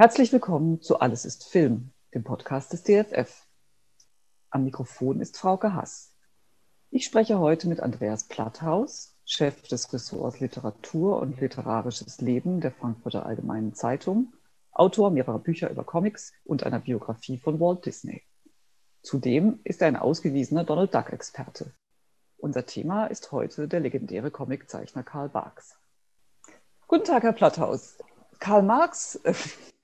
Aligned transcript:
Herzlich 0.00 0.32
willkommen 0.32 0.80
zu 0.80 0.98
Alles 1.00 1.26
ist 1.26 1.44
Film, 1.44 1.92
dem 2.14 2.24
Podcast 2.24 2.72
des 2.72 2.84
DFF. 2.84 3.46
Am 4.48 4.64
Mikrofon 4.64 5.20
ist 5.20 5.36
Frauke 5.36 5.74
Hass. 5.74 6.16
Ich 6.88 7.04
spreche 7.04 7.38
heute 7.38 7.68
mit 7.68 7.80
Andreas 7.80 8.24
Platthaus, 8.24 9.14
Chef 9.26 9.60
des 9.68 9.92
Ressorts 9.92 10.40
Literatur 10.40 11.20
und 11.20 11.38
literarisches 11.38 12.22
Leben 12.22 12.62
der 12.62 12.72
Frankfurter 12.72 13.26
Allgemeinen 13.26 13.74
Zeitung, 13.74 14.32
Autor 14.72 15.10
mehrerer 15.10 15.38
Bücher 15.38 15.68
über 15.68 15.84
Comics 15.84 16.32
und 16.44 16.64
einer 16.64 16.80
Biografie 16.80 17.36
von 17.36 17.60
Walt 17.60 17.84
Disney. 17.84 18.22
Zudem 19.02 19.60
ist 19.64 19.82
er 19.82 19.88
ein 19.88 19.96
ausgewiesener 19.96 20.64
Donald 20.64 20.94
Duck-Experte. 20.94 21.74
Unser 22.38 22.64
Thema 22.64 23.04
ist 23.04 23.32
heute 23.32 23.68
der 23.68 23.80
legendäre 23.80 24.30
Comiczeichner 24.30 25.02
Karl 25.02 25.28
Barks. 25.28 25.76
Guten 26.86 27.04
Tag, 27.04 27.22
Herr 27.22 27.34
Platthaus. 27.34 27.98
Karl 28.38 28.62
Marx, 28.62 29.16
äh, 29.16 29.34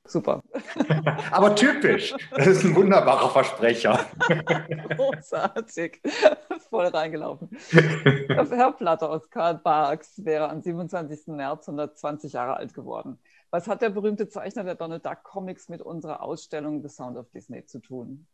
super. 0.09 0.43
Aber 1.31 1.55
typisch, 1.55 2.15
das 2.31 2.47
ist 2.47 2.65
ein 2.65 2.75
wunderbarer 2.75 3.31
Versprecher. 3.31 4.07
Großartig, 4.97 6.01
voll 6.71 6.87
reingelaufen. 6.87 7.51
Herr 7.71 8.73
Platthaus, 8.73 9.29
Karl 9.31 9.59
Barks 9.59 10.25
wäre 10.25 10.49
am 10.49 10.63
27. 10.63 11.29
März 11.29 11.69
120 11.69 12.33
Jahre 12.33 12.57
alt 12.57 12.75
geworden. 12.75 13.19
Was 13.51 13.69
hat 13.69 13.83
der 13.83 13.91
berühmte 13.91 14.29
Zeichner 14.29 14.65
der 14.65 14.75
Donald 14.75 15.07
Duck 15.07 15.23
Comics 15.23 15.69
mit 15.69 15.81
unserer 15.81 16.23
Ausstellung 16.23 16.83
The 16.83 16.89
Sound 16.89 17.17
of 17.17 17.31
Disney 17.31 17.65
zu 17.65 17.81
tun? 17.81 18.27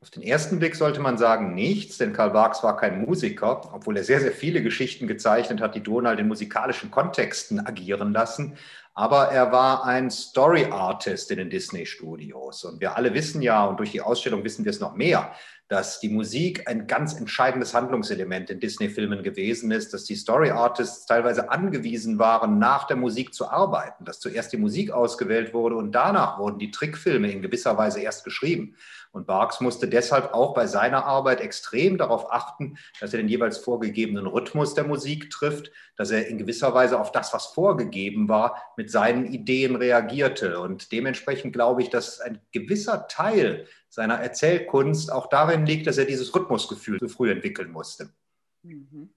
Auf 0.00 0.10
den 0.10 0.22
ersten 0.22 0.58
Blick 0.58 0.76
sollte 0.76 1.00
man 1.00 1.18
sagen 1.18 1.54
nichts, 1.54 1.98
denn 1.98 2.12
Karl 2.12 2.30
Barks 2.30 2.62
war 2.62 2.76
kein 2.76 3.04
Musiker, 3.04 3.72
obwohl 3.72 3.96
er 3.96 4.04
sehr, 4.04 4.20
sehr 4.20 4.32
viele 4.32 4.62
Geschichten 4.62 5.06
gezeichnet 5.06 5.60
hat, 5.60 5.74
die 5.74 5.82
Donald 5.82 6.20
in 6.20 6.28
musikalischen 6.28 6.90
Kontexten 6.90 7.60
agieren 7.60 8.12
lassen. 8.12 8.56
Aber 8.98 9.28
er 9.28 9.52
war 9.52 9.84
ein 9.84 10.10
Story 10.10 10.64
Artist 10.70 11.30
in 11.30 11.36
den 11.36 11.50
Disney 11.50 11.84
Studios. 11.84 12.64
Und 12.64 12.80
wir 12.80 12.96
alle 12.96 13.12
wissen 13.12 13.42
ja, 13.42 13.66
und 13.66 13.78
durch 13.78 13.92
die 13.92 14.00
Ausstellung 14.00 14.42
wissen 14.42 14.64
wir 14.64 14.70
es 14.70 14.80
noch 14.80 14.94
mehr, 14.94 15.32
dass 15.68 16.00
die 16.00 16.08
Musik 16.08 16.66
ein 16.66 16.86
ganz 16.86 17.12
entscheidendes 17.12 17.74
Handlungselement 17.74 18.48
in 18.48 18.58
Disney-Filmen 18.58 19.22
gewesen 19.22 19.70
ist, 19.70 19.92
dass 19.92 20.04
die 20.04 20.14
Story 20.14 20.50
Artists 20.50 21.04
teilweise 21.04 21.50
angewiesen 21.50 22.18
waren, 22.18 22.58
nach 22.58 22.86
der 22.86 22.96
Musik 22.96 23.34
zu 23.34 23.50
arbeiten, 23.50 24.06
dass 24.06 24.18
zuerst 24.18 24.54
die 24.54 24.58
Musik 24.58 24.92
ausgewählt 24.92 25.52
wurde 25.52 25.76
und 25.76 25.92
danach 25.92 26.38
wurden 26.38 26.58
die 26.58 26.70
Trickfilme 26.70 27.30
in 27.30 27.42
gewisser 27.42 27.76
Weise 27.76 28.00
erst 28.00 28.24
geschrieben. 28.24 28.76
Und 29.16 29.26
Barks 29.26 29.62
musste 29.62 29.88
deshalb 29.88 30.34
auch 30.34 30.52
bei 30.52 30.66
seiner 30.66 31.06
Arbeit 31.06 31.40
extrem 31.40 31.96
darauf 31.96 32.30
achten, 32.30 32.76
dass 33.00 33.14
er 33.14 33.16
den 33.16 33.28
jeweils 33.28 33.56
vorgegebenen 33.56 34.26
Rhythmus 34.26 34.74
der 34.74 34.84
Musik 34.84 35.30
trifft, 35.30 35.72
dass 35.96 36.10
er 36.10 36.26
in 36.26 36.36
gewisser 36.36 36.74
Weise 36.74 37.00
auf 37.00 37.12
das, 37.12 37.32
was 37.32 37.46
vorgegeben 37.46 38.28
war, 38.28 38.62
mit 38.76 38.90
seinen 38.90 39.24
Ideen 39.24 39.74
reagierte. 39.74 40.60
Und 40.60 40.92
dementsprechend 40.92 41.54
glaube 41.54 41.80
ich, 41.80 41.88
dass 41.88 42.20
ein 42.20 42.42
gewisser 42.52 43.08
Teil 43.08 43.66
seiner 43.88 44.16
Erzählkunst 44.16 45.10
auch 45.10 45.30
darin 45.30 45.64
liegt, 45.64 45.86
dass 45.86 45.96
er 45.96 46.04
dieses 46.04 46.34
Rhythmusgefühl 46.34 46.98
so 47.00 47.08
früh 47.08 47.30
entwickeln 47.30 47.72
musste. 47.72 48.10
Mhm. 48.64 49.14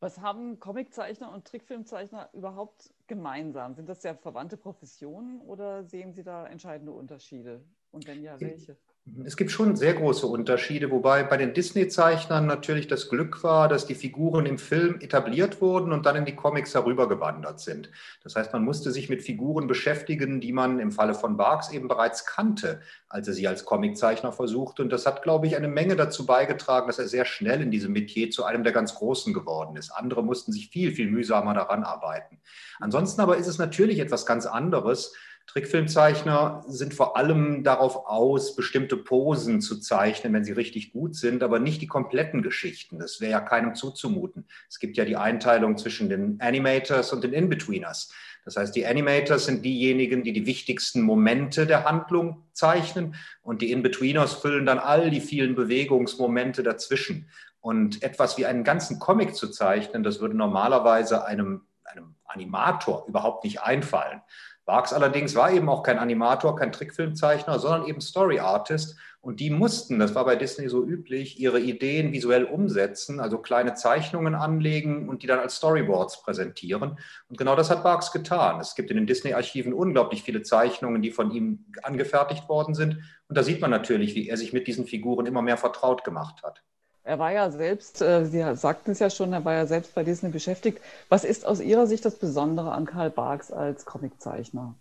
Was 0.00 0.18
haben 0.18 0.58
Comiczeichner 0.60 1.30
und 1.30 1.46
Trickfilmzeichner 1.46 2.30
überhaupt 2.32 2.94
gemeinsam? 3.06 3.74
Sind 3.74 3.90
das 3.90 4.02
ja 4.02 4.14
verwandte 4.14 4.56
Professionen 4.56 5.42
oder 5.42 5.84
sehen 5.84 6.14
Sie 6.14 6.22
da 6.22 6.46
entscheidende 6.46 6.92
Unterschiede? 6.92 7.62
Und 7.90 8.06
wenn 8.06 8.22
ja, 8.22 8.40
welche? 8.40 8.78
Es 9.24 9.36
gibt 9.36 9.52
schon 9.52 9.76
sehr 9.76 9.94
große 9.94 10.26
Unterschiede, 10.26 10.90
wobei 10.90 11.22
bei 11.22 11.36
den 11.36 11.54
Disney-Zeichnern 11.54 12.44
natürlich 12.44 12.88
das 12.88 13.08
Glück 13.08 13.44
war, 13.44 13.68
dass 13.68 13.86
die 13.86 13.94
Figuren 13.94 14.46
im 14.46 14.58
Film 14.58 15.00
etabliert 15.00 15.60
wurden 15.60 15.92
und 15.92 16.06
dann 16.06 16.16
in 16.16 16.24
die 16.24 16.34
Comics 16.34 16.74
herübergewandert 16.74 17.60
sind. 17.60 17.88
Das 18.24 18.34
heißt, 18.34 18.52
man 18.52 18.64
musste 18.64 18.90
sich 18.90 19.08
mit 19.08 19.22
Figuren 19.22 19.68
beschäftigen, 19.68 20.40
die 20.40 20.52
man 20.52 20.80
im 20.80 20.90
Falle 20.90 21.14
von 21.14 21.36
Barks 21.36 21.70
eben 21.70 21.86
bereits 21.86 22.26
kannte, 22.26 22.80
als 23.08 23.28
er 23.28 23.34
sie 23.34 23.46
als 23.46 23.64
Comiczeichner 23.64 24.32
versuchte. 24.32 24.82
Und 24.82 24.90
das 24.90 25.06
hat, 25.06 25.22
glaube 25.22 25.46
ich, 25.46 25.56
eine 25.56 25.68
Menge 25.68 25.94
dazu 25.94 26.26
beigetragen, 26.26 26.88
dass 26.88 26.98
er 26.98 27.06
sehr 27.06 27.26
schnell 27.26 27.62
in 27.62 27.70
diesem 27.70 27.92
Metier 27.92 28.30
zu 28.30 28.44
einem 28.44 28.64
der 28.64 28.72
ganz 28.72 28.96
Großen 28.96 29.32
geworden 29.32 29.76
ist. 29.76 29.92
Andere 29.92 30.24
mussten 30.24 30.50
sich 30.50 30.68
viel, 30.70 30.90
viel 30.90 31.08
mühsamer 31.08 31.54
daran 31.54 31.84
arbeiten. 31.84 32.40
Ansonsten 32.80 33.20
aber 33.20 33.36
ist 33.36 33.46
es 33.46 33.58
natürlich 33.58 34.00
etwas 34.00 34.26
ganz 34.26 34.46
anderes, 34.46 35.14
Trickfilmzeichner 35.46 36.64
sind 36.66 36.92
vor 36.92 37.16
allem 37.16 37.62
darauf 37.62 38.06
aus, 38.06 38.56
bestimmte 38.56 38.96
Posen 38.96 39.60
zu 39.60 39.80
zeichnen, 39.80 40.32
wenn 40.32 40.44
sie 40.44 40.52
richtig 40.52 40.92
gut 40.92 41.14
sind, 41.14 41.42
aber 41.42 41.60
nicht 41.60 41.80
die 41.80 41.86
kompletten 41.86 42.42
Geschichten. 42.42 42.98
Das 42.98 43.20
wäre 43.20 43.32
ja 43.32 43.40
keinem 43.40 43.74
zuzumuten. 43.74 44.46
Es 44.68 44.78
gibt 44.80 44.96
ja 44.96 45.04
die 45.04 45.16
Einteilung 45.16 45.78
zwischen 45.78 46.08
den 46.08 46.40
Animators 46.40 47.12
und 47.12 47.22
den 47.22 47.32
In-Betweeners. 47.32 48.12
Das 48.44 48.56
heißt, 48.56 48.76
die 48.76 48.86
Animators 48.86 49.46
sind 49.46 49.64
diejenigen, 49.64 50.22
die 50.22 50.32
die 50.32 50.46
wichtigsten 50.46 51.02
Momente 51.02 51.66
der 51.66 51.84
Handlung 51.84 52.44
zeichnen 52.52 53.16
und 53.42 53.60
die 53.60 53.72
In-Betweeners 53.72 54.34
füllen 54.34 54.66
dann 54.66 54.78
all 54.78 55.10
die 55.10 55.20
vielen 55.20 55.54
Bewegungsmomente 55.54 56.62
dazwischen. 56.62 57.28
Und 57.60 58.04
etwas 58.04 58.38
wie 58.38 58.46
einen 58.46 58.62
ganzen 58.62 59.00
Comic 59.00 59.34
zu 59.34 59.48
zeichnen, 59.48 60.04
das 60.04 60.20
würde 60.20 60.36
normalerweise 60.36 61.24
einem, 61.24 61.62
einem 61.84 62.14
Animator 62.24 63.04
überhaupt 63.08 63.42
nicht 63.42 63.62
einfallen. 63.62 64.20
Barks 64.66 64.92
allerdings 64.92 65.36
war 65.36 65.52
eben 65.52 65.68
auch 65.68 65.84
kein 65.84 65.98
Animator, 65.98 66.56
kein 66.56 66.72
Trickfilmzeichner, 66.72 67.60
sondern 67.60 67.86
eben 67.86 68.00
Story 68.00 68.40
Artist. 68.40 68.96
Und 69.20 69.38
die 69.38 69.50
mussten, 69.50 70.00
das 70.00 70.14
war 70.16 70.24
bei 70.24 70.34
Disney 70.34 70.68
so 70.68 70.84
üblich, 70.84 71.38
ihre 71.40 71.60
Ideen 71.60 72.12
visuell 72.12 72.44
umsetzen, 72.44 73.20
also 73.20 73.38
kleine 73.38 73.74
Zeichnungen 73.74 74.34
anlegen 74.34 75.08
und 75.08 75.22
die 75.22 75.28
dann 75.28 75.38
als 75.38 75.56
Storyboards 75.56 76.22
präsentieren. 76.22 76.98
Und 77.28 77.38
genau 77.38 77.54
das 77.54 77.70
hat 77.70 77.84
Barks 77.84 78.10
getan. 78.10 78.60
Es 78.60 78.74
gibt 78.74 78.90
in 78.90 78.96
den 78.96 79.06
Disney-Archiven 79.06 79.72
unglaublich 79.72 80.24
viele 80.24 80.42
Zeichnungen, 80.42 81.00
die 81.00 81.12
von 81.12 81.30
ihm 81.30 81.64
angefertigt 81.82 82.48
worden 82.48 82.74
sind. 82.74 82.98
Und 83.28 83.38
da 83.38 83.44
sieht 83.44 83.60
man 83.60 83.70
natürlich, 83.70 84.16
wie 84.16 84.28
er 84.28 84.36
sich 84.36 84.52
mit 84.52 84.66
diesen 84.66 84.86
Figuren 84.86 85.26
immer 85.26 85.42
mehr 85.42 85.56
vertraut 85.56 86.02
gemacht 86.02 86.42
hat. 86.42 86.62
Er 87.06 87.20
war 87.20 87.30
ja 87.30 87.52
selbst, 87.52 88.02
äh, 88.02 88.24
Sie 88.24 88.42
sagten 88.56 88.90
es 88.90 88.98
ja 88.98 89.10
schon, 89.10 89.32
er 89.32 89.44
war 89.44 89.54
ja 89.54 89.66
selbst 89.66 89.94
bei 89.94 90.02
Disney 90.02 90.30
beschäftigt. 90.30 90.80
Was 91.08 91.22
ist 91.22 91.46
aus 91.46 91.60
Ihrer 91.60 91.86
Sicht 91.86 92.04
das 92.04 92.16
Besondere 92.16 92.72
an 92.72 92.84
Karl 92.84 93.10
Barks 93.10 93.52
als 93.52 93.84
Comiczeichner? 93.84 94.74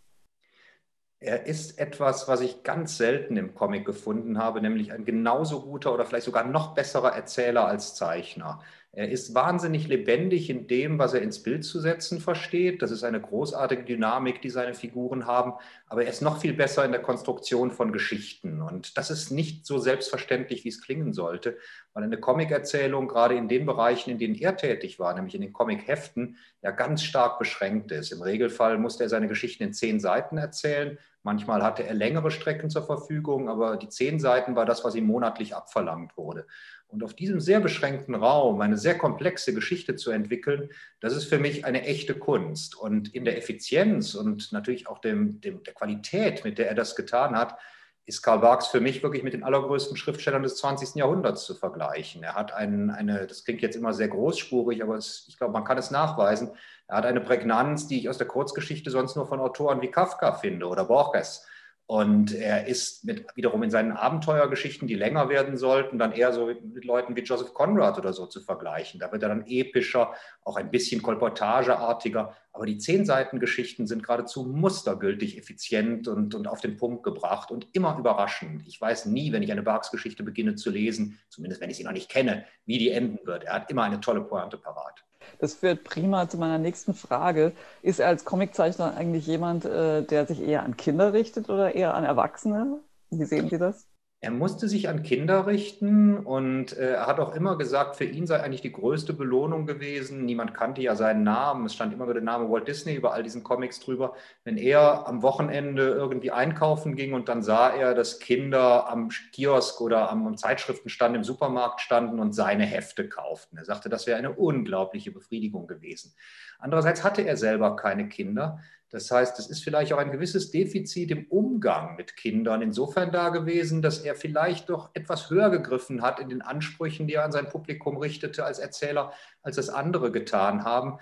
Er 1.20 1.46
ist 1.46 1.78
etwas, 1.78 2.28
was 2.28 2.42
ich 2.42 2.64
ganz 2.64 2.98
selten 2.98 3.38
im 3.38 3.54
Comic 3.54 3.86
gefunden 3.86 4.40
habe, 4.40 4.60
nämlich 4.60 4.92
ein 4.92 5.06
genauso 5.06 5.62
guter 5.62 5.94
oder 5.94 6.04
vielleicht 6.04 6.26
sogar 6.26 6.44
noch 6.44 6.74
besserer 6.74 7.16
Erzähler 7.16 7.68
als 7.68 7.94
Zeichner. 7.94 8.60
Er 8.98 9.10
ist 9.10 9.36
wahnsinnig 9.36 9.90
lebendig 9.90 10.50
in 10.50 10.68
dem, 10.68 10.98
was 11.00 11.14
er 11.14 11.22
ins 11.22 11.44
Bild 11.44 11.66
zu 11.66 11.82
setzen 11.82 12.22
versteht. 12.22 12.82
Das 12.82 12.92
ist 12.92 13.04
eine 13.04 13.20
großartige 13.20 13.84
Dynamik, 13.84 14.42
die 14.42 14.50
seine 14.50 14.74
Figuren 14.74 15.26
haben. 15.26 15.54
Aber 15.88 16.06
er 16.06 16.10
ist 16.10 16.22
noch 16.22 16.40
viel 16.40 16.54
besser 16.54 16.86
in 16.86 16.94
der 16.94 17.02
Konstruktion 17.02 17.72
von 17.72 17.92
Geschichten. 17.92 18.62
Und 18.62 18.98
das 18.98 19.12
ist 19.12 19.32
nicht 19.32 19.66
so 19.66 19.80
selbstverständlich, 19.80 20.64
wie 20.64 20.70
es 20.70 20.82
klingen 20.82 21.12
sollte, 21.12 21.58
weil 21.94 22.06
eine 22.06 22.18
Comic-Erzählung 22.18 23.10
gerade 23.10 23.36
in 23.36 23.50
den 23.50 23.66
Bereichen, 23.66 24.12
in 24.12 24.18
denen 24.18 24.36
er 24.36 24.56
tätig 24.56 24.98
war, 24.98 25.14
nämlich 25.14 25.36
in 25.36 25.42
den 25.42 25.52
Comic-Heften, 25.52 26.38
ja 26.62 26.72
ganz 26.72 27.04
stark 27.04 27.38
beschränkt 27.38 27.92
ist. 27.92 28.14
Im 28.14 28.22
Regelfall 28.22 28.78
musste 28.78 29.04
er 29.04 29.10
seine 29.10 29.28
Geschichten 29.28 29.64
in 29.64 29.74
zehn 29.74 30.00
Seiten 30.00 30.38
erzählen. 30.38 30.98
Manchmal 31.26 31.64
hatte 31.64 31.84
er 31.84 31.96
längere 31.96 32.30
Strecken 32.30 32.70
zur 32.70 32.84
Verfügung, 32.84 33.50
aber 33.50 33.78
die 33.78 33.90
zehn 33.90 34.20
Seiten 34.20 34.56
war 34.56 34.68
das, 34.68 34.84
was 34.84 34.94
ihm 34.94 35.08
monatlich 35.08 35.56
abverlangt 35.56 36.16
wurde. 36.18 36.46
Und 36.88 37.04
auf 37.04 37.16
diesem 37.16 37.40
sehr 37.40 37.60
beschränkten 37.60 38.14
Raum 38.14 38.62
eine 38.62 38.78
sehr 38.78 38.96
komplexe 38.96 39.52
Geschichte 39.52 39.96
zu 39.96 40.12
entwickeln, 40.12 40.70
das 41.00 41.16
ist 41.16 41.26
für 41.26 41.40
mich 41.40 41.66
eine 41.66 41.82
echte 41.82 42.14
Kunst. 42.14 42.76
Und 42.76 43.16
in 43.16 43.26
der 43.26 43.40
Effizienz 43.40 44.14
und 44.14 44.52
natürlich 44.52 44.88
auch 44.88 45.00
dem, 45.00 45.42
dem, 45.42 45.64
der 45.64 45.74
Qualität, 45.74 46.46
mit 46.46 46.60
der 46.60 46.70
er 46.70 46.76
das 46.76 46.96
getan 46.96 47.36
hat, 47.36 47.58
ist 48.06 48.22
Karl 48.22 48.40
Barks 48.40 48.68
für 48.68 48.82
mich 48.82 49.02
wirklich 49.02 49.24
mit 49.24 49.34
den 49.34 49.44
allergrößten 49.44 49.98
Schriftstellern 49.98 50.44
des 50.44 50.58
20. 50.58 50.96
Jahrhunderts 50.96 51.44
zu 51.46 51.56
vergleichen. 51.56 52.22
Er 52.22 52.36
hat 52.36 52.54
einen, 52.54 52.92
eine, 52.92 53.26
das 53.26 53.44
klingt 53.44 53.62
jetzt 53.62 53.76
immer 53.76 53.94
sehr 53.94 54.10
großspurig, 54.10 54.84
aber 54.84 54.96
es, 54.96 55.26
ich 55.28 55.38
glaube, 55.38 55.54
man 55.54 55.64
kann 55.64 55.78
es 55.78 55.90
nachweisen. 55.90 56.52
Er 56.88 56.98
hat 56.98 57.06
eine 57.06 57.22
Prägnanz, 57.22 57.88
die 57.88 58.00
ich 58.00 58.10
aus 58.10 58.20
der 58.20 58.28
Kurzgeschichte 58.28 58.92
sonst 58.92 59.16
nur 59.16 59.26
von 59.26 59.40
Autoren 59.40 59.82
wie 59.82 59.90
Kafka 59.90 60.34
finde 60.34 60.68
oder 60.68 60.86
Borges. 60.86 61.48
Und 61.88 62.34
er 62.34 62.66
ist 62.66 63.06
mit, 63.06 63.28
wiederum 63.36 63.62
in 63.62 63.70
seinen 63.70 63.92
Abenteuergeschichten, 63.92 64.88
die 64.88 64.96
länger 64.96 65.30
werden 65.30 65.56
sollten, 65.56 66.00
dann 66.00 66.14
eher 66.14 66.34
so 66.34 66.48
mit 66.48 66.84
Leuten 66.84 67.16
wie 67.16 67.22
Joseph 67.22 67.54
Conrad 67.54 68.00
oder 68.00 68.12
so 68.12 68.26
zu 68.26 68.42
vergleichen. 68.42 69.00
Da 69.00 69.12
wird 69.12 69.22
er 69.22 69.30
dann 69.30 69.46
epischer, 69.46 70.14
auch 70.44 70.58
ein 70.58 70.72
bisschen 70.72 71.04
kolportageartiger. 71.04 72.36
Aber 72.54 72.66
die 72.66 72.80
zehn 72.80 73.06
Seiten 73.06 73.40
Geschichten 73.40 73.86
sind 73.86 74.02
geradezu 74.02 74.46
mustergültig 74.46 75.38
effizient 75.38 76.08
und, 76.08 76.34
und 76.34 76.48
auf 76.48 76.60
den 76.60 76.76
Punkt 76.76 77.04
gebracht 77.04 77.52
und 77.52 77.68
immer 77.74 77.96
überraschend. 78.00 78.64
Ich 78.66 78.82
weiß 78.82 79.06
nie, 79.06 79.32
wenn 79.32 79.44
ich 79.44 79.52
eine 79.52 79.62
Barks-Geschichte 79.62 80.24
beginne 80.24 80.56
zu 80.56 80.72
lesen, 80.72 81.20
zumindest 81.30 81.62
wenn 81.62 81.70
ich 81.70 81.78
sie 81.78 81.84
noch 81.84 81.92
nicht 81.92 82.10
kenne, 82.10 82.46
wie 82.66 82.80
die 82.80 82.90
enden 82.90 83.20
wird. 83.28 83.44
Er 83.44 83.54
hat 83.54 83.70
immer 83.70 83.84
eine 83.84 84.00
tolle 84.00 84.22
Pointe 84.22 84.58
parat. 84.58 85.04
Das 85.40 85.56
führt 85.56 85.84
prima 85.84 86.30
zu 86.30 86.38
meiner 86.38 86.58
nächsten 86.58 86.94
Frage. 86.94 87.54
Ist 87.82 88.00
er 88.00 88.08
als 88.08 88.26
Comiczeichner 88.26 88.96
eigentlich 88.96 89.28
jemand, 89.28 89.66
äh, 89.66 90.04
der 90.04 90.26
sich 90.26 90.42
eher 90.42 90.64
an 90.64 90.78
Kinder 90.78 91.14
richtet 91.14 91.50
oder 91.50 91.76
eher 91.76 91.94
an 91.96 92.04
Erwachsene? 92.04 92.80
Wie 93.10 93.26
sehen 93.26 93.50
Sie 93.50 93.58
das? 93.58 93.88
Er 94.22 94.32
musste 94.32 94.68
sich 94.68 94.90
an 94.90 95.04
Kinder 95.04 95.46
richten 95.46 96.18
und 96.18 96.76
äh, 96.78 96.94
er 96.94 97.06
hat 97.06 97.20
auch 97.20 97.36
immer 97.36 97.58
gesagt, 97.58 97.96
für 97.96 98.06
ihn 98.06 98.26
sei 98.26 98.40
eigentlich 98.40 98.62
die 98.62 98.72
größte 98.72 99.14
Belohnung 99.14 99.68
gewesen. 99.68 100.26
Niemand 100.26 100.56
kannte 100.56 100.82
ja 100.82 100.96
seinen 100.96 101.24
Namen. 101.24 101.66
Es 101.66 101.76
stand 101.76 101.94
immer 101.94 102.06
nur 102.06 102.14
der 102.16 102.24
Name 102.24 102.50
Walt 102.50 102.68
Disney 102.68 102.96
über 102.96 103.14
all 103.14 103.22
diesen 103.22 103.44
Comics 103.44 103.80
drüber. 103.80 104.16
Wenn 104.44 104.58
er 104.58 105.08
am 105.08 105.22
Wochenende 105.22 105.90
irgendwie 105.90 106.32
einkaufen 106.32 106.96
ging 106.96 107.14
und 107.14 107.30
dann 107.30 107.44
sah 107.44 107.70
er, 107.70 107.94
dass 107.94 108.20
Kinder 108.20 108.90
am 108.90 109.10
Kiosk 109.32 109.80
oder 109.82 110.10
am 110.10 110.36
Zeitschriftenstand 110.38 111.16
im 111.16 111.24
Supermarkt 111.24 111.82
standen 111.82 112.20
und 112.20 112.34
seine 112.34 112.66
Hefte 112.66 113.08
kauften. 113.08 113.58
Er 113.58 113.66
sagte, 113.66 113.90
das 113.90 114.08
wäre 114.08 114.18
eine 114.18 114.32
unglaubliche 114.34 115.12
Befriedigung 115.12 115.68
gewesen. 115.68 116.16
Andererseits 116.58 117.04
hatte 117.04 117.22
er 117.22 117.38
selber 117.38 117.76
keine 117.76 118.08
Kinder. 118.08 118.60
Das 118.92 119.10
heißt, 119.10 119.40
es 119.40 119.48
ist 119.48 119.64
vielleicht 119.64 119.92
auch 119.94 119.98
ein 119.98 120.12
gewisses 120.12 120.52
Defizit 120.52 121.12
im 121.12 121.26
Umgang 121.28 121.96
mit 121.96 122.16
Kindern 122.16 122.62
insofern 122.62 123.12
da 123.12 123.30
gewesen, 123.30 123.82
dass 123.82 124.00
er 124.00 124.16
vielleicht 124.16 124.70
doch 124.70 124.92
etwas 124.94 125.30
höher 125.30 125.50
gegriffen 125.50 126.02
hat 126.02 126.20
in 126.20 126.30
den 126.30 126.42
Ansprüchen, 126.42 127.08
die 127.08 127.16
er 127.16 127.26
an 127.26 127.32
sein 127.32 127.50
Publikum 127.50 127.98
richtete 127.98 128.46
als 128.46 128.60
Erzähler, 128.60 129.12
als 129.42 129.58
es 129.58 129.70
andere 129.70 130.12
getan 130.12 130.64
haben. 130.64 131.00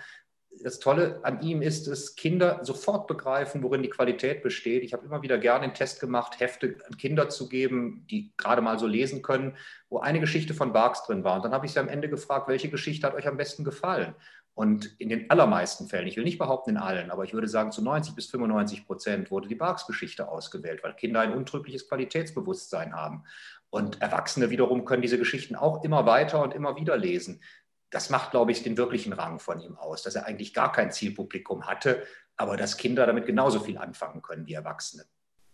Das 0.62 0.78
Tolle 0.78 1.20
an 1.24 1.42
ihm 1.42 1.62
ist, 1.62 1.88
dass 1.88 2.14
Kinder 2.14 2.60
sofort 2.62 3.06
begreifen, 3.06 3.62
worin 3.62 3.82
die 3.82 3.90
Qualität 3.90 4.42
besteht. 4.42 4.82
Ich 4.82 4.92
habe 4.92 5.04
immer 5.04 5.22
wieder 5.22 5.36
gerne 5.36 5.66
den 5.66 5.74
Test 5.74 6.00
gemacht, 6.00 6.40
Hefte 6.40 6.76
an 6.88 6.96
Kinder 6.96 7.28
zu 7.28 7.48
geben, 7.48 8.06
die 8.08 8.32
gerade 8.36 8.62
mal 8.62 8.78
so 8.78 8.86
lesen 8.86 9.20
können, 9.20 9.56
wo 9.88 9.98
eine 9.98 10.20
Geschichte 10.20 10.54
von 10.54 10.72
Barks 10.72 11.04
drin 11.04 11.24
war. 11.24 11.36
Und 11.36 11.44
dann 11.44 11.52
habe 11.52 11.66
ich 11.66 11.72
sie 11.72 11.80
am 11.80 11.88
Ende 11.88 12.08
gefragt, 12.08 12.48
welche 12.48 12.70
Geschichte 12.70 13.06
hat 13.06 13.14
euch 13.14 13.26
am 13.26 13.36
besten 13.36 13.64
gefallen? 13.64 14.14
Und 14.54 14.94
in 15.00 15.08
den 15.08 15.30
allermeisten 15.30 15.88
Fällen, 15.88 16.06
ich 16.06 16.16
will 16.16 16.22
nicht 16.22 16.38
behaupten 16.38 16.70
in 16.70 16.76
allen, 16.76 17.10
aber 17.10 17.24
ich 17.24 17.34
würde 17.34 17.48
sagen, 17.48 17.72
zu 17.72 17.82
90 17.82 18.14
bis 18.14 18.26
95 18.30 18.86
Prozent 18.86 19.30
wurde 19.32 19.48
die 19.48 19.56
Barks-Geschichte 19.56 20.28
ausgewählt, 20.28 20.84
weil 20.84 20.94
Kinder 20.94 21.20
ein 21.20 21.32
untrügliches 21.32 21.88
Qualitätsbewusstsein 21.88 22.94
haben. 22.94 23.24
Und 23.70 24.00
Erwachsene 24.00 24.50
wiederum 24.50 24.84
können 24.84 25.02
diese 25.02 25.18
Geschichten 25.18 25.56
auch 25.56 25.82
immer 25.82 26.06
weiter 26.06 26.40
und 26.40 26.54
immer 26.54 26.76
wieder 26.76 26.96
lesen. 26.96 27.42
Das 27.90 28.10
macht, 28.10 28.30
glaube 28.30 28.52
ich, 28.52 28.62
den 28.62 28.76
wirklichen 28.76 29.12
Rang 29.12 29.40
von 29.40 29.60
ihm 29.60 29.76
aus, 29.76 30.02
dass 30.02 30.14
er 30.14 30.26
eigentlich 30.26 30.54
gar 30.54 30.70
kein 30.70 30.92
Zielpublikum 30.92 31.66
hatte, 31.66 32.04
aber 32.36 32.56
dass 32.56 32.76
Kinder 32.76 33.06
damit 33.06 33.26
genauso 33.26 33.58
viel 33.58 33.78
anfangen 33.78 34.22
können 34.22 34.46
wie 34.46 34.54
Erwachsene. 34.54 35.04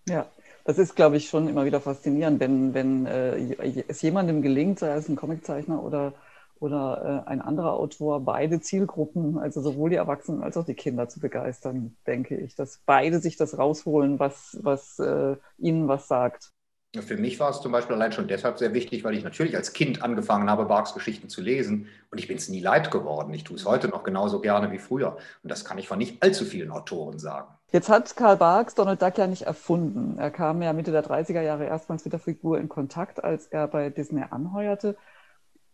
Ja, 0.07 0.31
das 0.65 0.79
ist, 0.79 0.97
glaube 0.97 1.17
ich, 1.17 1.29
schon 1.29 1.49
immer 1.49 1.65
wieder 1.65 1.81
faszinierend, 1.81 2.41
wenn, 2.41 2.75
wenn 2.75 3.07
äh, 3.07 3.85
es 3.89 4.03
jemandem 4.03 4.43
gelingt, 4.43 4.79
sei 4.79 4.93
es 4.95 5.09
ein 5.09 5.17
Comiczeichner 5.17 5.83
oder 5.83 6.13
oder 6.61 7.25
äh, 7.27 7.31
ein 7.31 7.41
anderer 7.41 7.73
Autor 7.73 8.21
beide 8.21 8.61
Zielgruppen, 8.61 9.39
also 9.39 9.61
sowohl 9.61 9.91
die 9.91 9.97
Erwachsenen 9.97 10.43
als 10.43 10.57
auch 10.57 10.65
die 10.65 10.75
Kinder 10.75 11.09
zu 11.09 11.19
begeistern, 11.19 11.97
denke 12.07 12.37
ich, 12.37 12.55
dass 12.55 12.81
beide 12.87 13.19
sich 13.19 13.37
das 13.37 13.59
rausholen, 13.59 14.19
was, 14.19 14.59
was 14.63 14.99
äh, 14.99 15.37
ihnen 15.59 15.89
was 15.89 16.07
sagt. 16.07 16.53
Für 16.99 17.17
mich 17.17 17.39
war 17.39 17.51
es 17.51 17.61
zum 17.61 17.71
Beispiel 17.71 17.95
allein 17.95 18.11
schon 18.11 18.27
deshalb 18.27 18.59
sehr 18.59 18.75
wichtig, 18.75 19.05
weil 19.05 19.15
ich 19.15 19.23
natürlich 19.23 19.57
als 19.57 19.73
Kind 19.73 20.03
angefangen 20.03 20.51
habe, 20.51 20.65
Barks 20.65 20.93
Geschichten 20.93 21.29
zu 21.29 21.41
lesen 21.41 21.87
und 22.11 22.19
ich 22.19 22.27
bin 22.27 22.37
es 22.37 22.49
nie 22.49 22.61
leid 22.61 22.91
geworden. 22.91 23.33
Ich 23.33 23.45
tue 23.45 23.57
es 23.57 23.65
heute 23.65 23.87
noch 23.87 24.03
genauso 24.03 24.41
gerne 24.41 24.73
wie 24.73 24.79
früher 24.79 25.17
und 25.43 25.51
das 25.51 25.65
kann 25.65 25.79
ich 25.79 25.87
von 25.87 25.99
nicht 25.99 26.21
allzu 26.21 26.45
vielen 26.45 26.73
Autoren 26.73 27.21
sagen. 27.21 27.47
Jetzt 27.71 27.89
hat 27.89 28.17
Karl 28.17 28.37
Barks 28.37 28.75
Donald 28.75 29.01
Duck 29.01 29.17
ja 29.19 29.29
nicht 29.29 29.43
erfunden. 29.43 30.19
Er 30.19 30.33
kam 30.33 30.61
ja 30.63 30.73
Mitte 30.73 30.91
der 30.91 31.05
30er 31.05 31.41
Jahre 31.41 31.67
erstmals 31.67 32.05
mit 32.05 32.13
der 32.13 32.19
Figur 32.19 32.59
in 32.59 32.69
Kontakt, 32.69 33.23
als 33.23 33.47
er 33.47 33.69
bei 33.69 33.91
Disney 33.91 34.25
anheuerte. 34.29 34.97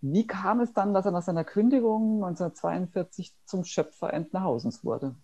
Wie 0.01 0.27
kam 0.27 0.61
es 0.61 0.73
dann, 0.73 0.95
dass 0.95 1.07
er 1.07 1.13
nach 1.13 1.23
seiner 1.23 1.45
Kündigung 1.45 2.25
1942 2.25 3.35
zum 3.45 3.65
Schöpfer 3.65 4.13
Entenhausens 4.13 4.85
wurde? 4.85 5.15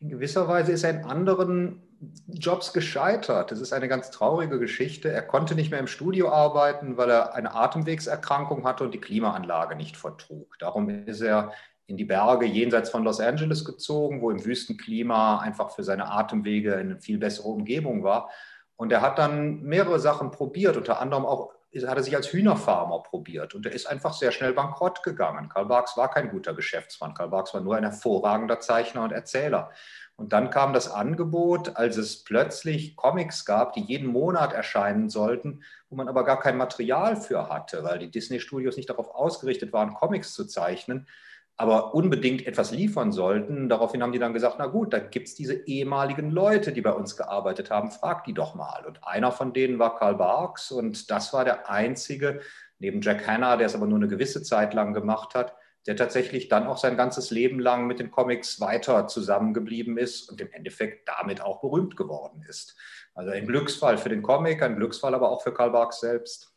In 0.00 0.08
gewisser 0.08 0.48
Weise 0.48 0.72
ist 0.72 0.84
er 0.84 0.90
in 0.90 1.04
anderen 1.04 1.82
Jobs 2.28 2.72
gescheitert. 2.72 3.50
Das 3.50 3.60
ist 3.60 3.72
eine 3.72 3.88
ganz 3.88 4.10
traurige 4.10 4.58
Geschichte. 4.58 5.10
Er 5.10 5.22
konnte 5.22 5.54
nicht 5.54 5.70
mehr 5.70 5.80
im 5.80 5.86
Studio 5.86 6.30
arbeiten, 6.30 6.96
weil 6.96 7.10
er 7.10 7.34
eine 7.34 7.54
Atemwegserkrankung 7.54 8.64
hatte 8.64 8.84
und 8.84 8.92
die 8.92 9.00
Klimaanlage 9.00 9.76
nicht 9.76 9.96
vertrug. 9.96 10.58
Darum 10.58 10.88
ist 11.06 11.20
er 11.20 11.52
in 11.86 11.96
die 11.96 12.04
Berge 12.04 12.46
jenseits 12.46 12.90
von 12.90 13.04
Los 13.04 13.20
Angeles 13.20 13.64
gezogen, 13.64 14.22
wo 14.22 14.30
im 14.30 14.44
Wüstenklima 14.44 15.38
einfach 15.38 15.70
für 15.70 15.84
seine 15.84 16.10
Atemwege 16.10 16.76
eine 16.76 16.98
viel 16.98 17.18
bessere 17.18 17.48
Umgebung 17.48 18.02
war. 18.02 18.30
Und 18.76 18.90
er 18.90 19.02
hat 19.02 19.18
dann 19.18 19.62
mehrere 19.62 20.00
Sachen 20.00 20.30
probiert, 20.30 20.76
unter 20.76 21.00
anderem 21.00 21.24
auch 21.24 21.52
hat 21.82 21.96
er 21.96 22.02
sich 22.02 22.14
als 22.14 22.32
Hühnerfarmer 22.32 23.02
probiert 23.02 23.54
und 23.54 23.66
er 23.66 23.72
ist 23.72 23.86
einfach 23.86 24.12
sehr 24.12 24.30
schnell 24.30 24.52
bankrott 24.52 25.02
gegangen. 25.02 25.48
Karl 25.48 25.66
Barks 25.66 25.96
war 25.96 26.10
kein 26.10 26.30
guter 26.30 26.54
Geschäftsmann. 26.54 27.14
Karl 27.14 27.28
Barks 27.28 27.52
war 27.52 27.60
nur 27.60 27.76
ein 27.76 27.82
hervorragender 27.82 28.60
Zeichner 28.60 29.02
und 29.02 29.12
Erzähler. 29.12 29.72
Und 30.16 30.32
dann 30.32 30.50
kam 30.50 30.72
das 30.72 30.88
Angebot, 30.88 31.76
als 31.76 31.96
es 31.96 32.22
plötzlich 32.22 32.94
Comics 32.94 33.44
gab, 33.44 33.72
die 33.72 33.82
jeden 33.82 34.06
Monat 34.06 34.52
erscheinen 34.52 35.08
sollten, 35.08 35.64
wo 35.90 35.96
man 35.96 36.08
aber 36.08 36.24
gar 36.24 36.38
kein 36.38 36.56
Material 36.56 37.16
für 37.16 37.48
hatte, 37.48 37.82
weil 37.82 37.98
die 37.98 38.10
Disney-Studios 38.10 38.76
nicht 38.76 38.90
darauf 38.90 39.12
ausgerichtet 39.12 39.72
waren, 39.72 39.94
Comics 39.94 40.32
zu 40.32 40.46
zeichnen 40.46 41.08
aber 41.56 41.94
unbedingt 41.94 42.46
etwas 42.46 42.72
liefern 42.72 43.12
sollten. 43.12 43.68
Daraufhin 43.68 44.02
haben 44.02 44.12
die 44.12 44.18
dann 44.18 44.32
gesagt, 44.32 44.56
na 44.58 44.66
gut, 44.66 44.92
da 44.92 44.98
gibt 44.98 45.28
es 45.28 45.34
diese 45.34 45.54
ehemaligen 45.66 46.30
Leute, 46.30 46.72
die 46.72 46.80
bei 46.80 46.92
uns 46.92 47.16
gearbeitet 47.16 47.70
haben, 47.70 47.90
frag 47.92 48.24
die 48.24 48.34
doch 48.34 48.54
mal. 48.54 48.84
Und 48.86 49.06
einer 49.06 49.30
von 49.30 49.52
denen 49.52 49.78
war 49.78 49.96
Karl 49.96 50.16
Barks 50.16 50.72
und 50.72 51.10
das 51.10 51.32
war 51.32 51.44
der 51.44 51.70
einzige, 51.70 52.40
neben 52.78 53.00
Jack 53.00 53.26
Hanna, 53.26 53.56
der 53.56 53.68
es 53.68 53.74
aber 53.74 53.86
nur 53.86 53.98
eine 53.98 54.08
gewisse 54.08 54.42
Zeit 54.42 54.74
lang 54.74 54.94
gemacht 54.94 55.34
hat, 55.36 55.54
der 55.86 55.96
tatsächlich 55.96 56.48
dann 56.48 56.66
auch 56.66 56.78
sein 56.78 56.96
ganzes 56.96 57.30
Leben 57.30 57.60
lang 57.60 57.86
mit 57.86 58.00
den 58.00 58.10
Comics 58.10 58.60
weiter 58.60 59.06
zusammengeblieben 59.06 59.96
ist 59.96 60.28
und 60.30 60.40
im 60.40 60.50
Endeffekt 60.50 61.08
damit 61.08 61.40
auch 61.40 61.60
berühmt 61.60 61.96
geworden 61.96 62.44
ist. 62.48 62.76
Also 63.14 63.30
ein 63.30 63.46
Glücksfall 63.46 63.98
für 63.98 64.08
den 64.08 64.22
Comic, 64.22 64.62
ein 64.62 64.76
Glücksfall 64.76 65.14
aber 65.14 65.30
auch 65.30 65.42
für 65.42 65.54
Karl 65.54 65.70
Barks 65.70 66.00
selbst 66.00 66.53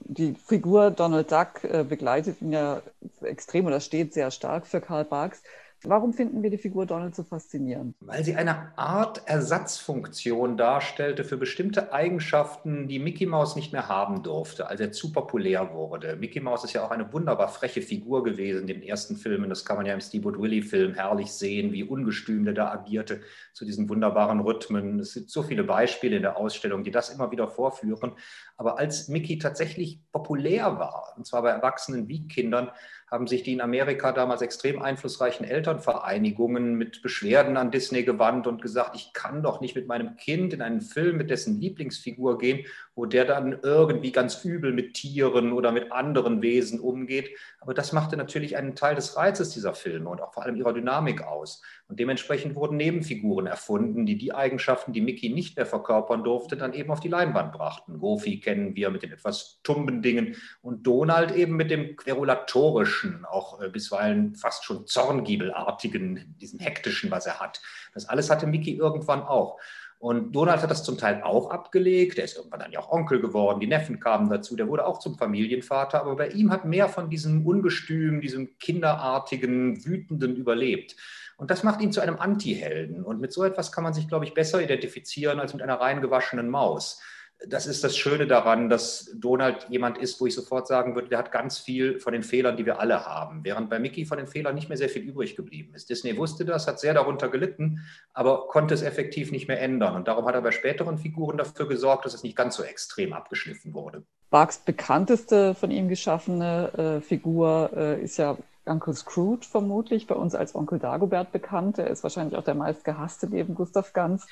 die 0.00 0.34
Figur 0.34 0.90
Donald 0.90 1.30
Duck 1.30 1.64
äh, 1.64 1.84
begleitet 1.84 2.40
ihn 2.42 2.52
ja 2.52 2.82
extrem 3.22 3.66
oder 3.66 3.80
steht 3.80 4.12
sehr 4.14 4.30
stark 4.30 4.66
für 4.66 4.80
Karl 4.80 5.04
Barks. 5.04 5.42
Warum 5.86 6.14
finden 6.14 6.42
wir 6.42 6.48
die 6.48 6.58
Figur 6.58 6.86
Donald 6.86 7.14
so 7.14 7.22
faszinierend? 7.22 7.94
Weil 8.00 8.24
sie 8.24 8.34
eine 8.34 8.76
Art 8.78 9.22
Ersatzfunktion 9.26 10.56
darstellte 10.56 11.24
für 11.24 11.36
bestimmte 11.36 11.92
Eigenschaften, 11.92 12.88
die 12.88 12.98
Mickey 12.98 13.26
Mouse 13.26 13.54
nicht 13.54 13.72
mehr 13.72 13.88
haben 13.88 14.22
durfte, 14.22 14.68
als 14.68 14.80
er 14.80 14.92
zu 14.92 15.12
populär 15.12 15.74
wurde. 15.74 16.16
Mickey 16.16 16.40
Mouse 16.40 16.64
ist 16.64 16.72
ja 16.72 16.86
auch 16.86 16.90
eine 16.90 17.12
wunderbar 17.12 17.48
freche 17.48 17.82
Figur 17.82 18.24
gewesen 18.24 18.62
in 18.62 18.66
den 18.66 18.82
ersten 18.82 19.16
Filmen. 19.16 19.50
Das 19.50 19.66
kann 19.66 19.76
man 19.76 19.84
ja 19.84 19.92
im 19.92 20.00
Steamboat 20.00 20.40
Willie-Film 20.40 20.94
herrlich 20.94 21.32
sehen, 21.32 21.72
wie 21.72 21.84
ungestüm 21.84 22.44
der 22.44 22.54
da 22.54 22.70
agierte 22.72 23.20
zu 23.52 23.66
diesen 23.66 23.88
wunderbaren 23.88 24.40
Rhythmen. 24.40 25.00
Es 25.00 25.14
gibt 25.14 25.30
so 25.30 25.42
viele 25.42 25.64
Beispiele 25.64 26.16
in 26.16 26.22
der 26.22 26.38
Ausstellung, 26.38 26.82
die 26.82 26.90
das 26.90 27.10
immer 27.10 27.30
wieder 27.30 27.46
vorführen. 27.48 28.12
Aber 28.56 28.78
als 28.78 29.08
Mickey 29.08 29.38
tatsächlich 29.38 30.00
populär 30.12 30.78
war, 30.78 31.12
und 31.16 31.26
zwar 31.26 31.42
bei 31.42 31.50
Erwachsenen 31.50 32.08
wie 32.08 32.26
Kindern, 32.26 32.70
haben 33.14 33.28
sich 33.28 33.44
die 33.44 33.52
in 33.52 33.60
Amerika 33.60 34.10
damals 34.10 34.42
extrem 34.42 34.82
einflussreichen 34.82 35.46
Elternvereinigungen 35.46 36.74
mit 36.74 37.00
Beschwerden 37.00 37.56
an 37.56 37.70
Disney 37.70 38.02
gewandt 38.02 38.48
und 38.48 38.60
gesagt, 38.60 38.96
ich 38.96 39.12
kann 39.12 39.40
doch 39.40 39.60
nicht 39.60 39.76
mit 39.76 39.86
meinem 39.86 40.16
Kind 40.16 40.52
in 40.52 40.60
einen 40.60 40.80
Film 40.80 41.16
mit 41.16 41.30
dessen 41.30 41.60
Lieblingsfigur 41.60 42.38
gehen, 42.38 42.66
wo 42.96 43.06
der 43.06 43.24
dann 43.24 43.60
irgendwie 43.62 44.10
ganz 44.10 44.44
übel 44.44 44.72
mit 44.72 44.94
Tieren 44.94 45.52
oder 45.52 45.70
mit 45.70 45.92
anderen 45.92 46.42
Wesen 46.42 46.80
umgeht. 46.80 47.30
Aber 47.60 47.72
das 47.72 47.92
machte 47.92 48.16
natürlich 48.16 48.56
einen 48.56 48.74
Teil 48.74 48.96
des 48.96 49.16
Reizes 49.16 49.50
dieser 49.50 49.74
Filme 49.74 50.10
und 50.10 50.20
auch 50.20 50.34
vor 50.34 50.42
allem 50.42 50.56
ihrer 50.56 50.72
Dynamik 50.72 51.22
aus. 51.22 51.62
Und 51.86 52.00
dementsprechend 52.00 52.56
wurden 52.56 52.76
Nebenfiguren 52.78 53.46
erfunden, 53.46 54.06
die 54.06 54.16
die 54.16 54.34
Eigenschaften, 54.34 54.92
die 54.92 55.02
Mickey 55.02 55.28
nicht 55.28 55.56
mehr 55.56 55.66
verkörpern 55.66 56.24
durfte, 56.24 56.56
dann 56.56 56.72
eben 56.72 56.90
auf 56.90 57.00
die 57.00 57.08
Leinwand 57.08 57.52
brachten. 57.52 57.98
Goofy 57.98 58.40
kennen 58.40 58.74
wir 58.74 58.90
mit 58.90 59.02
den 59.02 59.12
etwas 59.12 59.60
tumben 59.62 60.02
Dingen 60.02 60.36
und 60.62 60.86
Donald 60.86 61.32
eben 61.32 61.56
mit 61.56 61.70
dem 61.70 61.94
querulatorischen, 61.96 63.03
auch 63.24 63.60
äh, 63.60 63.68
bisweilen 63.68 64.34
fast 64.34 64.64
schon 64.64 64.86
zorngiebelartigen, 64.86 66.34
diesem 66.40 66.58
hektischen, 66.58 67.10
was 67.10 67.26
er 67.26 67.40
hat. 67.40 67.60
Das 67.94 68.08
alles 68.08 68.30
hatte 68.30 68.46
Mickey 68.46 68.76
irgendwann 68.76 69.22
auch. 69.22 69.58
Und 69.98 70.32
Donald 70.32 70.60
hat 70.60 70.70
das 70.70 70.84
zum 70.84 70.98
Teil 70.98 71.22
auch 71.22 71.50
abgelegt. 71.50 72.18
Er 72.18 72.24
ist 72.24 72.36
irgendwann 72.36 72.60
dann 72.60 72.72
ja 72.72 72.80
auch 72.80 72.90
Onkel 72.90 73.20
geworden. 73.20 73.60
Die 73.60 73.66
Neffen 73.66 74.00
kamen 74.00 74.28
dazu. 74.28 74.54
Der 74.54 74.68
wurde 74.68 74.86
auch 74.86 74.98
zum 74.98 75.16
Familienvater. 75.16 76.00
Aber 76.00 76.16
bei 76.16 76.28
ihm 76.28 76.50
hat 76.50 76.66
mehr 76.66 76.90
von 76.90 77.08
diesem 77.08 77.46
Ungestüm, 77.46 78.20
diesem 78.20 78.58
kinderartigen, 78.58 79.84
wütenden 79.86 80.36
überlebt. 80.36 80.94
Und 81.38 81.50
das 81.50 81.62
macht 81.62 81.80
ihn 81.80 81.90
zu 81.90 82.02
einem 82.02 82.18
Anti-Helden. 82.18 83.02
Und 83.02 83.20
mit 83.20 83.32
so 83.32 83.44
etwas 83.44 83.72
kann 83.72 83.82
man 83.82 83.94
sich, 83.94 84.06
glaube 84.06 84.26
ich, 84.26 84.34
besser 84.34 84.62
identifizieren 84.62 85.40
als 85.40 85.54
mit 85.54 85.62
einer 85.62 85.80
rein 85.80 86.02
gewaschenen 86.02 86.50
Maus 86.50 87.00
das 87.48 87.66
ist 87.66 87.84
das 87.84 87.96
Schöne 87.96 88.26
daran, 88.26 88.68
dass 88.68 89.10
Donald 89.14 89.66
jemand 89.68 89.98
ist, 89.98 90.20
wo 90.20 90.26
ich 90.26 90.34
sofort 90.34 90.66
sagen 90.66 90.94
würde, 90.94 91.08
der 91.08 91.18
hat 91.18 91.32
ganz 91.32 91.58
viel 91.58 92.00
von 92.00 92.12
den 92.12 92.22
Fehlern, 92.22 92.56
die 92.56 92.66
wir 92.66 92.80
alle 92.80 93.04
haben. 93.04 93.44
Während 93.44 93.70
bei 93.70 93.78
Mickey 93.78 94.04
von 94.04 94.18
den 94.18 94.26
Fehlern 94.26 94.54
nicht 94.54 94.68
mehr 94.68 94.78
sehr 94.78 94.88
viel 94.88 95.02
übrig 95.02 95.36
geblieben 95.36 95.74
ist. 95.74 95.90
Disney 95.90 96.16
wusste 96.16 96.44
das, 96.44 96.66
hat 96.66 96.80
sehr 96.80 96.94
darunter 96.94 97.28
gelitten, 97.28 97.80
aber 98.12 98.48
konnte 98.48 98.74
es 98.74 98.82
effektiv 98.82 99.32
nicht 99.32 99.48
mehr 99.48 99.60
ändern. 99.60 99.94
Und 99.96 100.08
darum 100.08 100.26
hat 100.26 100.34
er 100.34 100.42
bei 100.42 100.52
späteren 100.52 100.98
Figuren 100.98 101.36
dafür 101.36 101.68
gesorgt, 101.68 102.04
dass 102.04 102.14
es 102.14 102.22
nicht 102.22 102.36
ganz 102.36 102.56
so 102.56 102.62
extrem 102.62 103.12
abgeschliffen 103.12 103.74
wurde. 103.74 104.04
Barks 104.30 104.58
bekannteste 104.58 105.54
von 105.54 105.70
ihm 105.70 105.88
geschaffene 105.88 106.98
äh, 106.98 107.00
Figur 107.00 107.70
äh, 107.76 108.02
ist 108.02 108.16
ja 108.16 108.36
Onkel 108.66 108.94
Scrooge 108.94 109.46
vermutlich, 109.46 110.06
bei 110.06 110.14
uns 110.14 110.34
als 110.34 110.54
Onkel 110.54 110.78
Dagobert 110.78 111.32
bekannt. 111.32 111.78
Er 111.78 111.88
ist 111.88 112.02
wahrscheinlich 112.02 112.36
auch 112.36 112.44
der 112.44 112.54
meistgehasste 112.54 113.28
neben 113.28 113.54
Gustav 113.54 113.92
Ganz. 113.92 114.26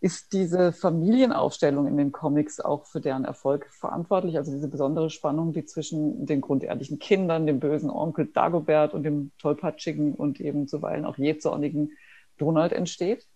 Ist 0.00 0.32
diese 0.32 0.72
Familienaufstellung 0.72 1.86
in 1.86 1.96
den 1.96 2.12
Comics 2.12 2.60
auch 2.60 2.86
für 2.86 3.00
deren 3.00 3.24
Erfolg 3.24 3.66
verantwortlich? 3.72 4.36
Also 4.36 4.52
diese 4.52 4.68
besondere 4.68 5.10
Spannung, 5.10 5.52
die 5.52 5.64
zwischen 5.64 6.26
den 6.26 6.40
grundehrlichen 6.40 6.98
Kindern, 6.98 7.46
dem 7.46 7.60
bösen 7.60 7.90
Onkel 7.90 8.26
Dagobert 8.26 8.94
und 8.94 9.04
dem 9.04 9.32
tollpatschigen 9.38 10.14
und 10.14 10.40
eben 10.40 10.68
zuweilen 10.68 11.04
auch 11.04 11.16
jähzornigen 11.16 11.92
Donald 12.38 12.72
entsteht? 12.72 13.26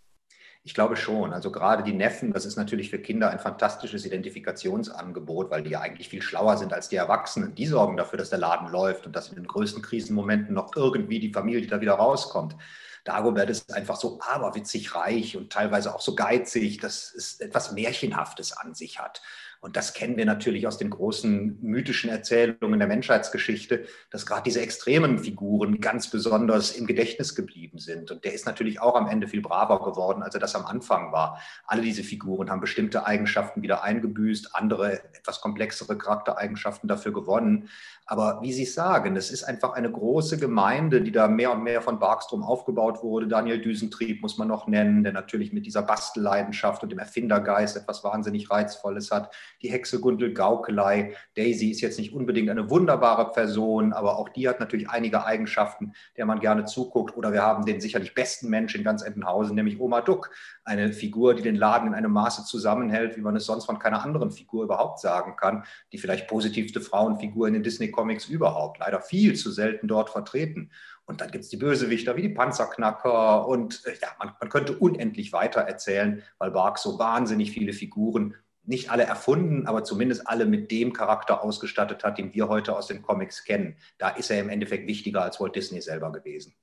Ich 0.66 0.75
glaube 0.75 0.96
schon. 0.96 1.32
Also 1.32 1.52
gerade 1.52 1.85
die 1.85 1.92
Neffen, 1.92 2.32
das 2.32 2.44
ist 2.44 2.56
natürlich 2.56 2.90
für 2.90 2.99
Kinder 2.99 3.30
ein 3.30 3.38
fantastisches 3.38 4.04
Identifikationsangebot, 4.04 5.49
weil 5.49 5.62
die 5.62 5.70
ja 5.70 5.80
eigentlich 5.80 6.08
viel 6.08 6.23
schlauer 6.23 6.56
sind 6.56 6.73
als 6.73 6.88
die 6.88 6.96
Erwachsenen. 6.96 7.54
Die 7.54 7.66
sorgen 7.66 7.96
dafür, 7.96 8.18
dass 8.18 8.30
der 8.30 8.40
Laden 8.40 8.68
läuft 8.73 9.06
und 9.06 9.14
dass 9.14 9.28
in 9.28 9.37
den 9.37 9.46
größten 9.46 9.80
Krisenmomenten 9.80 10.56
noch 10.56 10.75
irgendwie 10.75 11.20
die 11.20 11.32
Familie 11.32 11.64
da 11.68 11.80
wieder 11.80 11.92
rauskommt. 11.92 12.56
Dagobert 13.04 13.49
ist 13.49 13.73
einfach 13.73 13.94
so 13.94 14.18
aberwitzig 14.20 14.92
reich 14.96 15.37
und 15.37 15.52
teilweise 15.52 15.94
auch 15.94 16.00
so 16.00 16.16
geizig, 16.16 16.78
dass 16.78 17.14
es 17.14 17.38
etwas 17.38 17.70
Märchenhaftes 17.70 18.50
an 18.50 18.75
sich 18.75 18.99
hat. 18.99 19.23
Und 19.60 19.76
das 19.76 19.94
kennen 19.94 20.16
wir 20.16 20.26
natürlich 20.26 20.66
aus 20.66 20.78
den 20.78 20.90
großen 20.90 21.58
mythischen 21.62 22.10
Erzählungen 22.10 22.78
der 22.78 22.88
Menschheitsgeschichte, 22.88 23.84
dass 24.10 24.26
gerade 24.26 24.42
diese 24.44 24.60
extremen 24.60 25.18
Figuren 25.18 25.80
ganz 25.80 26.10
besonders 26.10 26.72
im 26.72 26.86
Gedächtnis 26.86 27.34
geblieben 27.34 27.78
sind. 27.78 28.10
Und 28.10 28.25
der 28.25 28.32
ist 28.32 28.46
natürlich 28.46 28.80
auch 28.80 28.94
am 28.94 29.08
Ende 29.08 29.28
viel 29.28 29.40
braver 29.40 29.82
geworden, 29.84 30.22
als 30.22 30.34
er 30.34 30.40
das 30.40 30.54
am 30.54 30.66
Anfang 30.66 31.12
war. 31.12 31.40
Alle 31.66 31.82
diese 31.82 32.02
Figuren 32.02 32.50
haben 32.50 32.60
bestimmte 32.60 33.06
Eigenschaften 33.06 33.62
wieder 33.62 33.82
eingebüßt, 33.82 34.54
andere 34.54 35.04
etwas 35.14 35.40
komplexere 35.40 35.98
Charaktereigenschaften 35.98 36.88
dafür 36.88 37.12
gewonnen. 37.12 37.68
Aber 38.08 38.40
wie 38.40 38.52
Sie 38.52 38.64
sagen, 38.64 39.16
es 39.16 39.32
ist 39.32 39.42
einfach 39.42 39.72
eine 39.72 39.90
große 39.90 40.38
Gemeinde, 40.38 41.02
die 41.02 41.10
da 41.10 41.26
mehr 41.26 41.52
und 41.52 41.64
mehr 41.64 41.82
von 41.82 41.98
Barkstrom 41.98 42.44
aufgebaut 42.44 43.02
wurde. 43.02 43.26
Daniel 43.26 43.60
Düsentrieb 43.60 44.22
muss 44.22 44.38
man 44.38 44.46
noch 44.46 44.68
nennen, 44.68 45.02
der 45.02 45.12
natürlich 45.12 45.52
mit 45.52 45.66
dieser 45.66 45.82
Bastelleidenschaft 45.82 46.84
und 46.84 46.90
dem 46.90 47.00
Erfindergeist 47.00 47.76
etwas 47.76 48.04
wahnsinnig 48.04 48.48
Reizvolles 48.48 49.10
hat. 49.10 49.34
Die 49.62 49.70
Hexe 49.70 50.00
Gundel 50.00 50.32
Gaukelei. 50.32 51.14
Daisy 51.34 51.70
ist 51.70 51.80
jetzt 51.80 51.98
nicht 51.98 52.12
unbedingt 52.12 52.50
eine 52.50 52.70
wunderbare 52.70 53.32
Person, 53.32 53.92
aber 53.92 54.18
auch 54.18 54.28
die 54.28 54.48
hat 54.48 54.60
natürlich 54.60 54.88
einige 54.88 55.24
Eigenschaften, 55.24 55.92
der 56.16 56.26
man 56.26 56.40
gerne 56.40 56.64
zuguckt. 56.64 57.16
Oder 57.16 57.32
wir 57.32 57.42
haben 57.42 57.64
den 57.64 57.80
sicherlich 57.80 58.14
besten 58.14 58.48
Mensch 58.48 58.74
in 58.74 58.84
ganz 58.84 59.02
Entenhausen, 59.02 59.54
nämlich 59.54 59.80
Oma 59.80 60.00
Duck. 60.00 60.30
Eine 60.64 60.92
Figur, 60.92 61.34
die 61.34 61.42
den 61.42 61.56
Laden 61.56 61.88
in 61.88 61.94
einem 61.94 62.12
Maße 62.12 62.44
zusammenhält, 62.44 63.16
wie 63.16 63.22
man 63.22 63.36
es 63.36 63.46
sonst 63.46 63.66
von 63.66 63.78
keiner 63.78 64.02
anderen 64.02 64.30
Figur 64.30 64.64
überhaupt 64.64 65.00
sagen 65.00 65.36
kann. 65.36 65.64
Die 65.92 65.98
vielleicht 65.98 66.28
positivste 66.28 66.80
Frauenfigur 66.80 67.48
in 67.48 67.54
den 67.54 67.62
Disney 67.62 67.90
Comics 67.90 68.26
überhaupt. 68.26 68.78
Leider 68.78 69.00
viel 69.00 69.34
zu 69.34 69.50
selten 69.50 69.88
dort 69.88 70.10
vertreten. 70.10 70.70
Und 71.06 71.20
dann 71.20 71.30
gibt 71.30 71.44
es 71.44 71.50
die 71.50 71.56
Bösewichter 71.56 72.16
wie 72.16 72.22
die 72.22 72.28
Panzerknacker 72.30 73.46
und 73.46 73.82
äh, 73.86 73.94
ja, 74.02 74.08
man, 74.18 74.32
man, 74.40 74.48
könnte 74.48 74.76
unendlich 74.76 75.32
weiter 75.32 75.60
erzählen, 75.60 76.22
weil 76.38 76.50
Bark 76.50 76.78
so 76.78 76.98
wahnsinnig 76.98 77.52
viele 77.52 77.72
Figuren, 77.72 78.34
nicht 78.66 78.90
alle 78.90 79.04
erfunden, 79.04 79.66
aber 79.66 79.85
zumindest 79.85 80.28
alle 80.28 80.46
mit 80.46 80.70
dem 80.70 80.92
Charakter 80.92 81.42
ausgestattet 81.42 82.04
hat, 82.04 82.18
den 82.18 82.35
wir 82.35 82.49
heute 82.49 82.76
aus 82.76 82.87
den 82.87 83.02
Comics 83.02 83.44
kennen. 83.44 83.76
Da 83.99 84.11
ist 84.11 84.30
er 84.30 84.40
im 84.40 84.49
Endeffekt 84.49 84.87
wichtiger 84.87 85.23
als 85.23 85.40
Walt 85.40 85.56
Disney 85.56 85.80
selber 85.80 86.12
gewesen. 86.12 86.54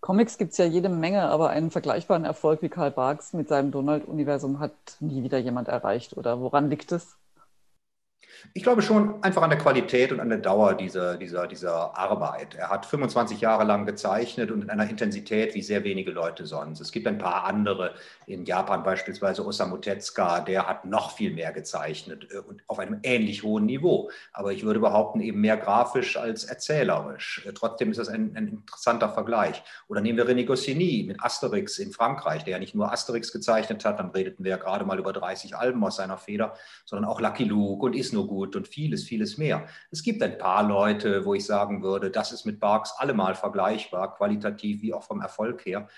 Comics 0.00 0.36
gibt 0.36 0.52
es 0.52 0.58
ja 0.58 0.66
jede 0.66 0.90
Menge, 0.90 1.22
aber 1.22 1.48
einen 1.48 1.70
vergleichbaren 1.70 2.26
Erfolg 2.26 2.60
wie 2.60 2.68
Karl 2.68 2.90
Barks 2.90 3.32
mit 3.32 3.48
seinem 3.48 3.70
Donald-Universum 3.70 4.60
hat 4.60 4.74
nie 5.00 5.22
wieder 5.22 5.38
jemand 5.38 5.68
erreicht. 5.68 6.16
Oder 6.16 6.40
woran 6.40 6.68
liegt 6.68 6.92
es? 6.92 7.16
Ich 8.52 8.62
glaube 8.62 8.82
schon 8.82 9.22
einfach 9.22 9.42
an 9.42 9.50
der 9.50 9.58
Qualität 9.58 10.12
und 10.12 10.20
an 10.20 10.28
der 10.28 10.38
Dauer 10.38 10.74
dieser, 10.74 11.16
dieser, 11.16 11.46
dieser 11.46 11.96
Arbeit. 11.96 12.54
Er 12.54 12.70
hat 12.70 12.86
25 12.86 13.40
Jahre 13.40 13.64
lang 13.64 13.86
gezeichnet 13.86 14.50
und 14.50 14.62
in 14.62 14.70
einer 14.70 14.88
Intensität 14.88 15.54
wie 15.54 15.62
sehr 15.62 15.84
wenige 15.84 16.10
Leute 16.10 16.46
sonst. 16.46 16.80
Es 16.80 16.92
gibt 16.92 17.06
ein 17.06 17.18
paar 17.18 17.44
andere, 17.44 17.94
in 18.26 18.44
Japan 18.44 18.82
beispielsweise 18.82 19.44
Osamu 19.44 19.78
Tezuka, 19.78 20.40
der 20.40 20.66
hat 20.66 20.84
noch 20.84 21.12
viel 21.12 21.32
mehr 21.32 21.52
gezeichnet 21.52 22.28
äh, 22.30 22.38
und 22.38 22.62
auf 22.66 22.78
einem 22.78 23.00
ähnlich 23.02 23.42
hohen 23.42 23.66
Niveau. 23.66 24.10
Aber 24.32 24.52
ich 24.52 24.64
würde 24.64 24.80
behaupten, 24.80 25.20
eben 25.20 25.40
mehr 25.40 25.56
grafisch 25.56 26.16
als 26.16 26.44
erzählerisch. 26.44 27.44
Äh, 27.46 27.52
trotzdem 27.52 27.90
ist 27.90 27.98
das 27.98 28.08
ein, 28.08 28.36
ein 28.36 28.48
interessanter 28.48 29.08
Vergleich. 29.08 29.62
Oder 29.88 30.00
nehmen 30.00 30.18
wir 30.18 30.26
René 30.26 30.44
Goscinny 30.44 31.04
mit 31.06 31.22
Asterix 31.22 31.78
in 31.78 31.92
Frankreich, 31.92 32.44
der 32.44 32.52
ja 32.52 32.58
nicht 32.58 32.74
nur 32.74 32.92
Asterix 32.92 33.32
gezeichnet 33.32 33.84
hat, 33.84 33.98
dann 33.98 34.10
redeten 34.10 34.44
wir 34.44 34.52
ja 34.52 34.56
gerade 34.56 34.84
mal 34.84 34.98
über 34.98 35.12
30 35.12 35.56
Alben 35.56 35.84
aus 35.84 35.96
seiner 35.96 36.18
Feder, 36.18 36.54
sondern 36.84 37.10
auch 37.10 37.20
Lucky 37.20 37.44
Luke 37.44 37.84
und 37.84 37.94
Is 37.94 38.12
Gut 38.26 38.56
und 38.56 38.68
vieles, 38.68 39.04
vieles 39.04 39.38
mehr. 39.38 39.66
Es 39.90 40.02
gibt 40.02 40.22
ein 40.22 40.38
paar 40.38 40.66
Leute, 40.66 41.24
wo 41.24 41.34
ich 41.34 41.44
sagen 41.44 41.82
würde, 41.82 42.10
das 42.10 42.32
ist 42.32 42.44
mit 42.44 42.60
Barks 42.60 42.92
allemal 42.96 43.34
vergleichbar, 43.34 44.14
qualitativ 44.14 44.82
wie 44.82 44.92
auch 44.94 45.02
vom 45.02 45.20
Erfolg 45.20 45.64
her. 45.66 45.88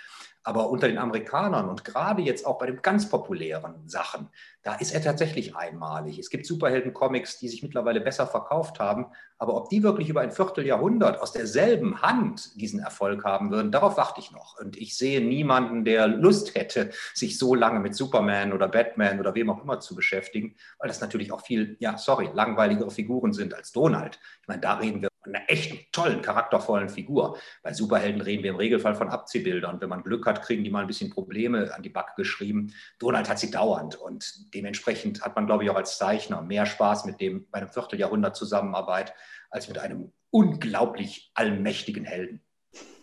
Aber 0.42 0.71
unter 0.71 0.87
den 0.87 0.99
Amerikanern 0.99 1.68
und 1.68 1.85
gerade 1.85 2.23
jetzt 2.23 2.47
auch 2.47 2.59
bei 2.59 2.66
den 2.66 2.80
ganz 2.80 3.09
populären 3.09 3.88
Sachen, 3.88 4.28
da 4.66 4.75
ist 4.75 4.92
er 4.92 5.00
tatsächlich 5.00 5.54
einmalig. 5.54 6.18
Es 6.18 6.28
gibt 6.28 6.44
Superhelden-Comics, 6.44 7.38
die 7.38 7.49
sich 7.49 7.62
mittlerweile 7.62 8.00
besser 8.00 8.26
verkauft 8.26 8.80
haben, 8.80 9.06
aber 9.38 9.54
ob 9.54 9.68
die 9.68 9.85
wirklich 9.85 10.08
über 10.08 10.23
ein 10.23 10.32
Vierteljahrhundert 10.32 11.20
aus 11.20 11.30
derselben 11.30 12.02
Hand 12.02 12.61
diesen 12.61 12.80
Erfolg 12.80 13.25
haben 13.25 13.52
würden, 13.52 13.70
darauf 13.70 13.96
warte 13.96 14.20
ich 14.20 14.32
noch. 14.32 14.58
Und 14.58 14.76
ich 14.76 14.96
sehe 14.96 15.20
niemanden, 15.20 15.85
der 15.85 16.08
Lust 16.08 16.56
hätte, 16.56 16.90
sich 17.14 17.38
so 17.38 17.54
lange 17.54 17.78
mit 17.78 17.94
Superman 17.94 18.52
oder 18.52 18.66
Batman 18.66 19.20
oder 19.20 19.37
wem 19.37 19.50
auch 19.50 19.62
immer 19.62 19.78
zu 19.78 19.94
beschäftigen, 19.94 20.56
weil 20.80 20.88
das 20.88 21.00
natürlich 21.00 21.30
auch 21.30 21.42
viel, 21.42 21.76
ja, 21.78 21.96
sorry, 21.96 22.28
langweiligere 22.35 22.90
Figuren 22.90 23.32
sind 23.32 23.54
als 23.54 23.70
Donald. 23.70 24.18
Ich 24.42 24.49
meine, 24.49 24.62
da 24.62 24.75
reden 24.75 25.00
wir 25.00 25.11
einer 25.26 25.42
echten, 25.49 25.78
tollen, 25.92 26.23
charaktervollen 26.23 26.88
Figur. 26.88 27.38
Bei 27.62 27.73
Superhelden 27.73 28.20
reden 28.20 28.42
wir 28.42 28.50
im 28.50 28.56
Regelfall 28.56 28.94
von 28.94 29.08
Abziehbildern. 29.08 29.80
Wenn 29.80 29.88
man 29.88 30.02
Glück 30.02 30.26
hat, 30.26 30.42
kriegen 30.42 30.64
die 30.64 30.70
mal 30.70 30.80
ein 30.80 30.87
bisschen 30.87 31.11
Probleme 31.11 31.75
an 31.75 31.82
die 31.82 31.88
Backe 31.88 32.12
geschrieben. 32.16 32.73
Donald 32.99 33.28
hat 33.28 33.38
sie 33.38 33.50
dauernd 33.50 33.96
und 33.96 34.52
dementsprechend 34.56 35.22
hat 35.22 35.36
man, 35.36 35.46
glaube 35.46 35.64
ich, 35.64 35.70
auch 35.70 35.76
als 35.76 35.98
Zeichner 35.98 36.40
mehr 36.40 36.64
Spaß 36.64 37.04
mit 37.04 37.20
dem 37.20 37.46
bei 37.50 37.58
einem 37.58 37.68
Vierteljahrhundert 37.68 38.34
Zusammenarbeit 38.34 39.12
als 39.50 39.68
mit 39.68 39.76
einem 39.78 40.12
unglaublich 40.30 41.30
allmächtigen 41.34 42.04
Helden. 42.04 42.40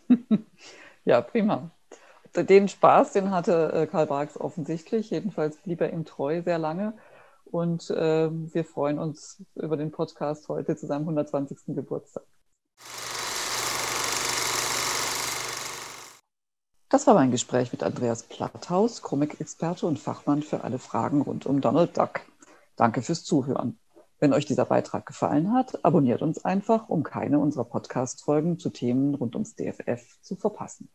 ja, 1.06 1.22
prima. 1.22 1.70
Den 2.36 2.68
Spaß, 2.68 3.14
den 3.14 3.30
hatte 3.30 3.72
äh, 3.74 3.86
Karl 3.86 4.08
Barks 4.08 4.40
offensichtlich. 4.40 5.12
Jedenfalls 5.12 5.58
blieb 5.58 5.82
er 5.82 5.94
ihm 5.94 6.06
treu 6.06 6.42
sehr 6.42 6.58
lange. 6.58 6.94
Und 7.46 7.92
äh, 7.92 8.30
wir 8.32 8.66
freuen 8.66 8.98
uns 8.98 9.46
über 9.54 9.78
den 9.78 9.92
Podcast 9.92 10.50
heute 10.50 10.76
zu 10.76 10.88
seinem 10.88 11.02
120. 11.02 11.76
Geburtstag. 11.76 12.24
Das 16.94 17.08
war 17.08 17.16
mein 17.16 17.32
Gespräch 17.32 17.72
mit 17.72 17.82
Andreas 17.82 18.22
Platthaus, 18.22 19.02
Comic-Experte 19.02 19.88
und 19.88 19.98
Fachmann 19.98 20.44
für 20.44 20.64
alle 20.64 20.78
Fragen 20.78 21.24
rund 21.24 21.48
um 21.48 21.60
Donald 21.60 21.98
Duck. 21.98 22.22
Danke 22.76 23.02
fürs 23.02 23.24
Zuhören. 23.24 23.80
Wenn 24.20 24.32
euch 24.32 24.46
dieser 24.46 24.66
Beitrag 24.66 25.08
gefallen 25.08 25.54
hat, 25.54 25.84
abonniert 25.84 26.22
uns 26.22 26.46
einfach, 26.46 26.90
um 26.90 27.02
keine 27.02 27.40
unserer 27.40 27.64
Podcast-Folgen 27.64 28.60
zu 28.60 28.70
Themen 28.70 29.16
rund 29.16 29.34
ums 29.34 29.56
DFF 29.56 30.22
zu 30.22 30.36
verpassen. 30.36 30.88